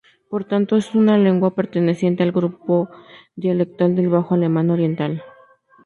Por 0.31 0.45
tanto, 0.45 0.77
es 0.77 0.95
una 0.95 1.15
lengua 1.19 1.53
perteneciente 1.53 2.23
al 2.23 2.31
grupo 2.31 2.89
dialectal 3.35 3.95
del 3.95 4.09
bajo 4.09 4.33
alemán 4.33 4.71
oriental. 4.71 5.23